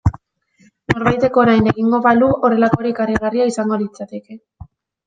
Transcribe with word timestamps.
Norbaitek 0.93 1.37
orain 1.43 1.69
egingo 1.73 2.01
balu 2.09 2.33
horrelakorik 2.49 3.05
harrigarria 3.07 3.49
izango 3.53 3.83
litzateke. 3.85 4.43